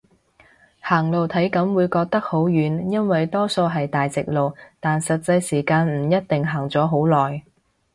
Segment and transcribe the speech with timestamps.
[0.79, 7.43] 行路體感會覺得好遠，因為多數係大直路，但實際時間唔一定行咗好耐